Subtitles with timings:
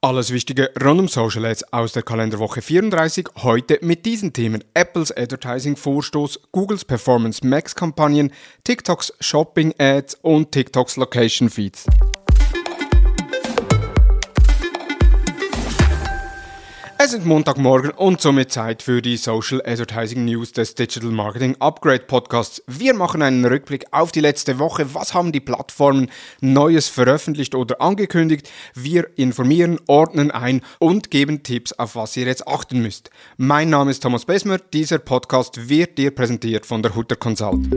[0.00, 3.30] Alles Wichtige rund um Social Ads aus der Kalenderwoche 34.
[3.42, 8.32] Heute mit diesen Themen Apples Advertising Vorstoß, Googles Performance Max Kampagnen,
[8.62, 11.50] TikToks Shopping Ads und TikToks Location
[17.08, 22.00] Es ist Montagmorgen und somit Zeit für die Social Advertising News des Digital Marketing Upgrade
[22.00, 22.62] Podcasts.
[22.66, 24.92] Wir machen einen Rückblick auf die letzte Woche.
[24.94, 26.10] Was haben die Plattformen
[26.42, 28.50] Neues veröffentlicht oder angekündigt?
[28.74, 33.08] Wir informieren, ordnen ein und geben Tipps, auf was ihr jetzt achten müsst.
[33.38, 34.58] Mein Name ist Thomas Besmer.
[34.58, 37.68] Dieser Podcast wird dir präsentiert von der Hutter Consult.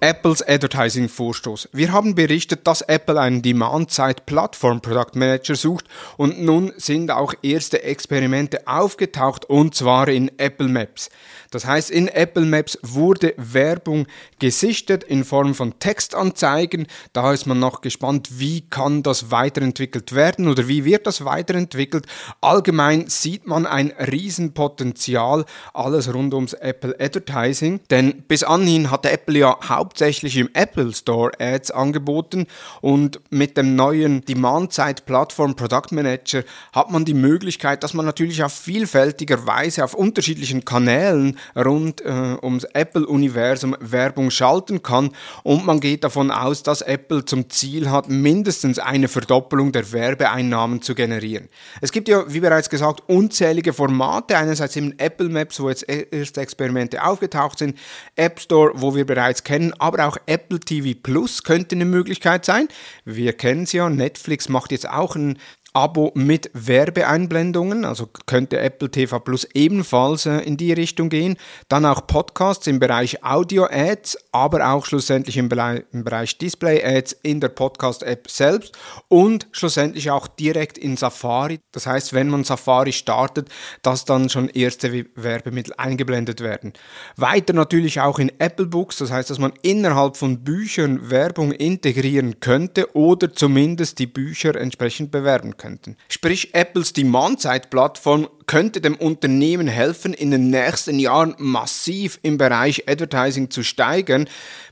[0.00, 1.70] Apples Advertising-Vorstoß.
[1.72, 9.44] Wir haben berichtet, dass Apple einen Demand-Side-Plattform-Product-Manager sucht und nun sind auch erste Experimente aufgetaucht
[9.46, 11.10] und zwar in Apple Maps.
[11.50, 14.06] Das heißt, in Apple Maps wurde Werbung
[14.38, 16.86] gesichtet in Form von Textanzeigen.
[17.12, 22.06] Da ist man noch gespannt, wie kann das weiterentwickelt werden oder wie wird das weiterentwickelt.
[22.40, 27.80] Allgemein sieht man ein Riesenpotenzial, alles rund ums Apple Advertising.
[27.90, 32.46] Denn bis anhin hatte Apple ja hauptsächlich im Apple Store Ads angeboten
[32.80, 36.42] und mit dem neuen Demand-Side-Plattform Product Manager
[36.72, 42.36] hat man die Möglichkeit, dass man natürlich auf vielfältiger Weise auf unterschiedlichen Kanälen rund äh,
[42.42, 45.10] ums Apple-Universum Werbung schalten kann.
[45.42, 50.82] Und man geht davon aus, dass Apple zum Ziel hat, mindestens eine Verdoppelung der Werbeeinnahmen
[50.82, 51.48] zu generieren.
[51.80, 56.06] Es gibt ja, wie bereits gesagt, unzählige Formate, einerseits eben Apple Maps, wo jetzt e-,
[56.10, 57.78] erste Experimente aufgetaucht sind,
[58.16, 62.68] App Store, wo wir bereits kennen, aber auch Apple TV Plus könnte eine Möglichkeit sein.
[63.04, 65.38] Wir kennen es ja, Netflix macht jetzt auch ein
[65.76, 71.36] Abo mit Werbeeinblendungen, also könnte Apple TV Plus ebenfalls äh, in die Richtung gehen.
[71.68, 77.40] Dann auch Podcasts im Bereich Audio-Ads, aber auch schlussendlich im, Bereich, im Bereich Display-Ads in
[77.40, 78.78] der Podcast-App selbst
[79.08, 81.60] und schlussendlich auch direkt in Safari.
[81.72, 83.50] Das heißt, wenn man Safari startet,
[83.82, 86.72] dass dann schon erste Werbemittel eingeblendet werden.
[87.16, 92.40] Weiter natürlich auch in Apple Books, das heißt, dass man innerhalb von Büchern Werbung integrieren
[92.40, 95.96] könnte oder zumindest die Bücher entsprechend bewerben könnte könnten.
[96.08, 103.50] Sprich, Apples Demand-Side-Plattform könnte dem Unternehmen helfen, in den nächsten Jahren massiv im Bereich Advertising
[103.50, 104.28] zu steigern.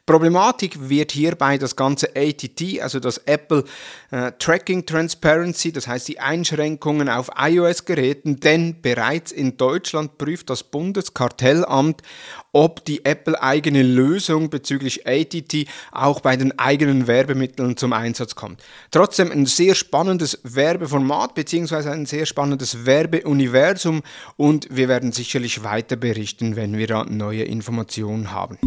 [0.06, 3.64] Problematik wird hierbei das ganze ATT, also das Apple
[4.10, 10.62] äh, Tracking Transparency, das heißt die Einschränkungen auf iOS-Geräten, denn bereits in Deutschland prüft das
[10.62, 12.02] Bundeskartellamt,
[12.52, 18.62] ob die Apple-eigene Lösung bezüglich ATT auch bei den eigenen Werbemitteln zum Einsatz kommt.
[18.90, 23.63] Trotzdem ein sehr spannendes Werbeformat beziehungsweise ein sehr spannendes Werbeuniversum
[24.36, 28.58] und wir werden sicherlich weiter berichten, wenn wir da neue Informationen haben.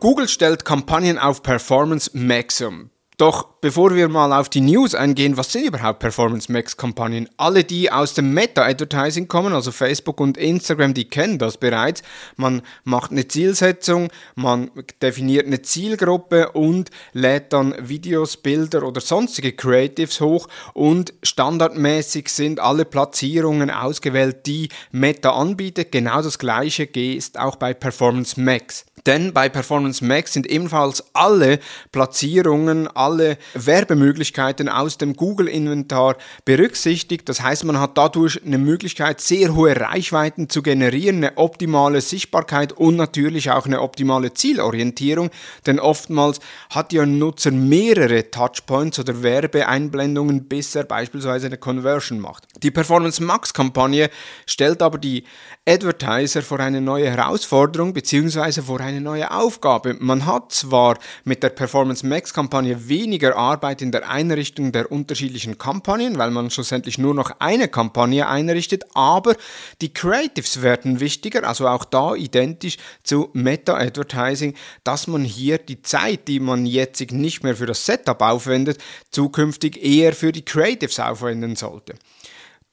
[0.00, 2.90] Google stellt Kampagnen auf Performance Maximum.
[3.18, 7.30] Doch bevor wir mal auf die News eingehen, was sind überhaupt Performance Max Kampagnen?
[7.38, 12.02] Alle, die aus dem Meta-Advertising kommen, also Facebook und Instagram, die kennen das bereits.
[12.36, 19.54] Man macht eine Zielsetzung, man definiert eine Zielgruppe und lädt dann Videos, Bilder oder sonstige
[19.54, 25.90] Creatives hoch und standardmäßig sind alle Platzierungen ausgewählt, die Meta anbietet.
[25.90, 28.84] Genau das gleiche ist auch bei Performance Max.
[29.06, 31.60] Denn bei Performance Max sind ebenfalls alle
[31.92, 37.28] Platzierungen, alle Werbemöglichkeiten aus dem Google-Inventar berücksichtigt.
[37.28, 42.72] Das heißt, man hat dadurch eine Möglichkeit, sehr hohe Reichweiten zu generieren, eine optimale Sichtbarkeit
[42.72, 45.30] und natürlich auch eine optimale Zielorientierung.
[45.66, 46.40] Denn oftmals
[46.70, 52.44] hat ja ein Nutzer mehrere Touchpoints oder Werbeeinblendungen, bis er beispielsweise eine Conversion macht.
[52.62, 54.10] Die Performance Max-Kampagne
[54.46, 55.24] stellt aber die
[55.68, 58.62] Advertiser vor eine neue Herausforderung bzw.
[58.62, 59.96] vor eine neue Aufgabe.
[59.98, 65.58] Man hat zwar mit der Performance Max Kampagne weniger Arbeit in der Einrichtung der unterschiedlichen
[65.58, 69.36] Kampagnen, weil man schlussendlich nur noch eine Kampagne einrichtet, aber
[69.80, 75.82] die Creatives werden wichtiger, also auch da identisch zu Meta Advertising, dass man hier die
[75.82, 78.78] Zeit, die man jetzt nicht mehr für das Setup aufwendet,
[79.10, 81.94] zukünftig eher für die Creatives aufwenden sollte.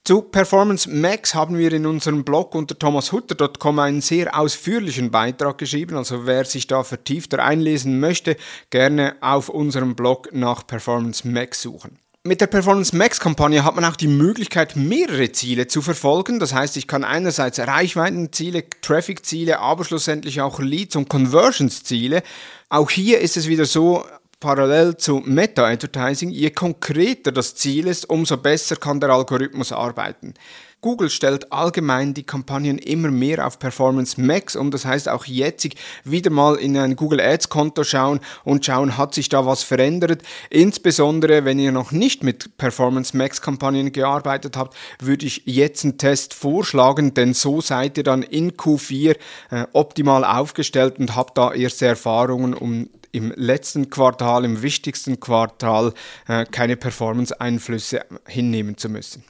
[0.06, 5.96] Zu Performance Max haben wir in unserem Blog unter thomashutter.com einen sehr ausführlichen Beitrag geschrieben.
[5.96, 8.36] Also wer sich da vertiefter einlesen möchte,
[8.70, 12.00] gerne auf unserem Blog nach Performance Max suchen.
[12.26, 16.42] Mit der Performance Max Kampagne hat man auch die Möglichkeit, mehrere Ziele zu verfolgen.
[16.42, 22.24] Das heißt, ich kann einerseits Reichweitenziele, Traffic-Ziele, aber schlussendlich auch Leads- und Conversions-Ziele.
[22.68, 24.04] Auch hier ist es wieder so,
[24.44, 30.34] parallel zu Meta-Advertising, je konkreter das Ziel ist, umso besser kann der Algorithmus arbeiten.
[30.82, 34.70] Google stellt allgemein die Kampagnen immer mehr auf Performance Max um.
[34.70, 35.66] Das heißt auch jetzt
[36.04, 40.24] wieder mal in ein Google Ads Konto schauen und schauen, hat sich da was verändert.
[40.50, 45.98] Insbesondere, wenn ihr noch nicht mit Performance Max Kampagnen gearbeitet habt, würde ich jetzt einen
[45.98, 49.16] Test vorschlagen, denn so seid ihr dann in Q4
[49.52, 55.94] äh, optimal aufgestellt und habt da erste Erfahrungen, um im letzten Quartal, im wichtigsten Quartal,
[56.28, 59.24] äh, keine Performance-Einflüsse hinnehmen zu müssen.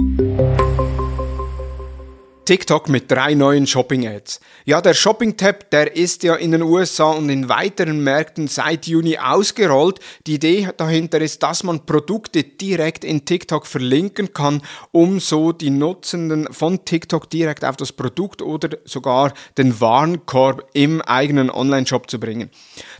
[2.45, 4.41] TikTok mit drei neuen Shopping-Ads.
[4.65, 9.17] Ja, der Shopping-Tab, der ist ja in den USA und in weiteren Märkten seit Juni
[9.17, 10.01] ausgerollt.
[10.27, 14.61] Die Idee dahinter ist, dass man Produkte direkt in TikTok verlinken kann,
[14.91, 21.01] um so die Nutzenden von TikTok direkt auf das Produkt oder sogar den Warenkorb im
[21.01, 22.49] eigenen Online-Shop zu bringen.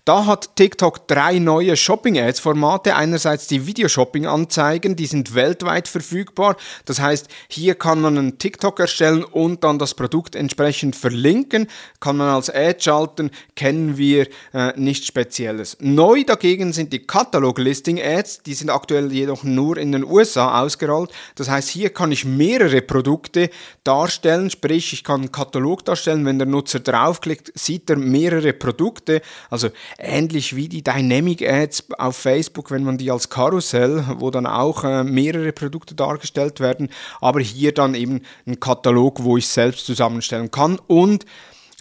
[0.06, 2.96] Da hat TikTok drei neue Shopping-Ads-Formate.
[2.96, 6.56] Einerseits die Video-Shopping-Anzeigen, die sind weltweit verfügbar.
[6.86, 11.68] Das heißt, hier kann man einen TikTok erstellen und dann das Produkt entsprechend verlinken.
[12.00, 15.78] Kann man als Ad schalten, kennen wir äh, nichts Spezielles.
[15.80, 21.12] Neu dagegen sind die Katalog-Listing-Ads, die sind aktuell jedoch nur in den USA ausgerollt.
[21.36, 23.50] Das heißt, hier kann ich mehrere Produkte
[23.84, 26.26] darstellen, sprich, ich kann einen Katalog darstellen.
[26.26, 29.22] Wenn der Nutzer draufklickt, sieht er mehrere Produkte.
[29.50, 34.46] Also ähnlich wie die Dynamic Ads auf Facebook, wenn man die als Karussell, wo dann
[34.46, 36.90] auch äh, mehrere Produkte dargestellt werden,
[37.22, 41.26] aber hier dann eben ein Katalog, wo ich selbst zusammenstellen kann und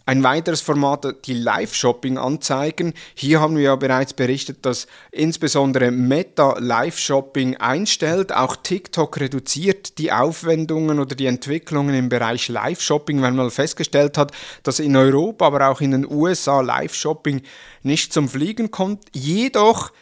[0.05, 2.93] ein weiteres Format, die Live-Shopping-Anzeigen.
[3.15, 8.33] Hier haben wir ja bereits berichtet, dass insbesondere Meta Live-Shopping einstellt.
[8.33, 14.33] Auch TikTok reduziert die Aufwendungen oder die Entwicklungen im Bereich Live-Shopping, weil man festgestellt hat,
[14.65, 17.43] dass in Europa, aber auch in den USA Live-Shopping
[17.83, 19.05] nicht zum Fliegen kommt.
[19.13, 19.93] Jedoch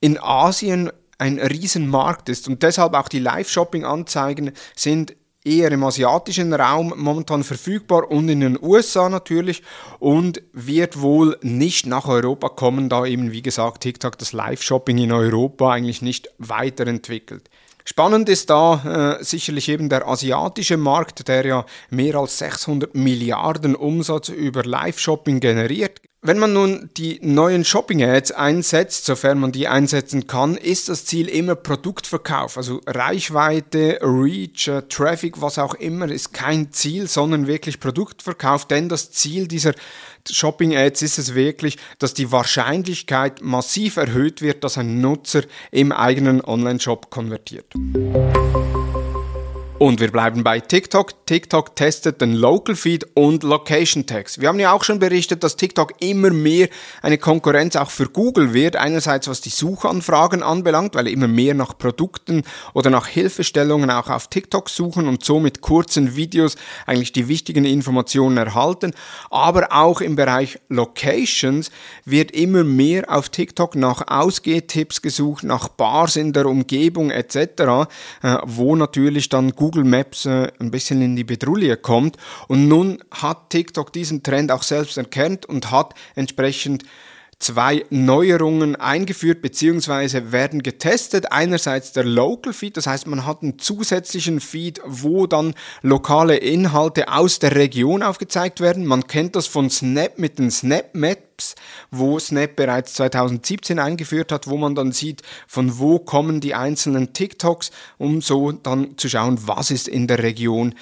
[0.00, 5.16] in Asien ein Riesenmarkt ist und deshalb auch die Live-Shopping-Anzeigen sind
[5.46, 9.62] eher im asiatischen Raum momentan verfügbar und in den USA natürlich
[9.98, 15.12] und wird wohl nicht nach Europa kommen, da eben wie gesagt TikTok das Live-Shopping in
[15.12, 17.48] Europa eigentlich nicht weiterentwickelt.
[17.88, 23.76] Spannend ist da äh, sicherlich eben der asiatische Markt, der ja mehr als 600 Milliarden
[23.76, 26.00] Umsatz über Live-Shopping generiert.
[26.26, 31.28] Wenn man nun die neuen Shopping-Ads einsetzt, sofern man die einsetzen kann, ist das Ziel
[31.28, 32.56] immer Produktverkauf.
[32.56, 38.66] Also Reichweite, Reach, äh, Traffic, was auch immer, ist kein Ziel, sondern wirklich Produktverkauf.
[38.66, 39.72] Denn das Ziel dieser
[40.28, 46.40] Shopping-Ads ist es wirklich, dass die Wahrscheinlichkeit massiv erhöht wird, dass ein Nutzer im eigenen
[46.40, 47.72] Online-Shop konvertiert.
[49.78, 51.26] Und wir bleiben bei TikTok.
[51.26, 54.40] TikTok testet den Local Feed und Location Tags.
[54.40, 56.68] Wir haben ja auch schon berichtet, dass TikTok immer mehr
[57.02, 58.76] eine Konkurrenz auch für Google wird.
[58.76, 62.42] Einerseits was die Suchanfragen anbelangt, weil immer mehr nach Produkten
[62.72, 66.56] oder nach Hilfestellungen auch auf TikTok suchen und so mit kurzen Videos
[66.86, 68.94] eigentlich die wichtigen Informationen erhalten.
[69.30, 71.70] Aber auch im Bereich Locations
[72.06, 77.36] wird immer mehr auf TikTok nach Ausgehtipps gesucht, nach Bars in der Umgebung etc.,
[78.22, 82.18] äh, wo natürlich dann Google Google Maps äh, ein bisschen in die Bedrulle kommt.
[82.46, 86.84] Und nun hat TikTok diesen Trend auch selbst erkannt und hat entsprechend
[87.38, 90.32] zwei Neuerungen eingeführt bzw.
[90.32, 91.32] werden getestet.
[91.32, 97.12] Einerseits der Local Feed, das heißt man hat einen zusätzlichen Feed, wo dann lokale Inhalte
[97.12, 98.86] aus der Region aufgezeigt werden.
[98.86, 101.54] Man kennt das von Snap mit den Snap Maps,
[101.90, 107.12] wo Snap bereits 2017 eingeführt hat, wo man dann sieht, von wo kommen die einzelnen
[107.12, 110.74] TikToks, um so dann zu schauen, was ist in der Region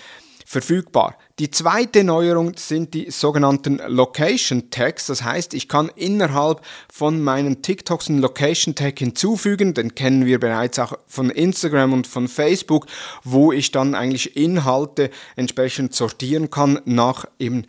[0.45, 1.17] verfügbar.
[1.39, 5.07] Die zweite Neuerung sind die sogenannten Location Tags.
[5.07, 6.61] Das heißt, ich kann innerhalb
[6.93, 9.75] von meinen TikToks einen Location Tag hinzufügen.
[9.75, 12.87] Den kennen wir bereits auch von Instagram und von Facebook,
[13.25, 17.67] wo ich dann eigentlich Inhalte entsprechend sortieren kann nach eben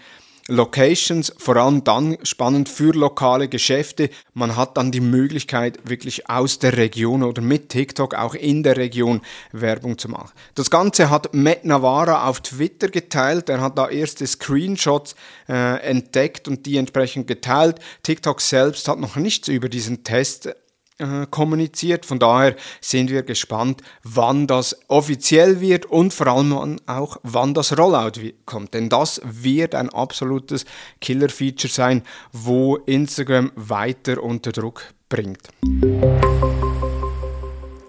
[0.48, 4.12] Locations, vor allem dann spannend für lokale Geschäfte.
[4.36, 8.78] Man hat dann die Möglichkeit, wirklich aus der Region oder mit TikTok auch in der
[8.78, 9.22] Region
[9.52, 10.32] Werbung zu machen.
[10.54, 13.50] Das Ganze hat Matt Navarra auf Twitter geteilt.
[13.50, 15.16] Er hat da erste Screenshots
[15.50, 17.80] äh, entdeckt und die entsprechend geteilt.
[18.04, 20.50] TikTok selbst hat noch nichts über diesen Test
[20.98, 22.06] äh, kommuniziert.
[22.06, 27.78] Von daher sind wir gespannt, wann das offiziell wird und vor allem auch, wann das
[27.78, 28.74] Rollout kommt.
[28.74, 30.66] Denn das wird ein absolutes
[31.02, 35.50] Killer-Feature sein, wo Instagram weiter unter Druck bringt.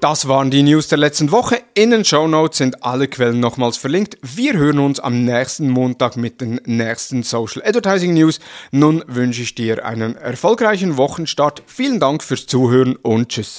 [0.00, 1.58] Das waren die News der letzten Woche.
[1.74, 4.18] In den Show Notes sind alle Quellen nochmals verlinkt.
[4.20, 8.38] Wir hören uns am nächsten Montag mit den nächsten Social Advertising News.
[8.70, 11.62] Nun wünsche ich dir einen erfolgreichen Wochenstart.
[11.66, 13.58] Vielen Dank fürs Zuhören und tschüss.